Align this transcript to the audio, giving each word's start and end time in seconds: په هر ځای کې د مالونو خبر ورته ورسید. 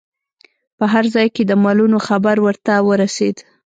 په 0.77 0.85
هر 0.93 1.05
ځای 1.15 1.27
کې 1.35 1.43
د 1.45 1.51
مالونو 1.63 1.97
خبر 2.07 2.35
ورته 2.45 2.73
ورسید. 2.89 3.37